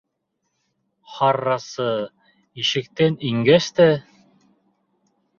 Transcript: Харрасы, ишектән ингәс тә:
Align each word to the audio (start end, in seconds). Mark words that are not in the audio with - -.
Харрасы, 1.15 1.89
ишектән 2.63 3.19
ингәс 3.31 3.67
тә: 3.81 3.87